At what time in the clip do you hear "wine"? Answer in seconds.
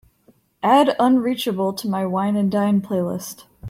2.07-2.49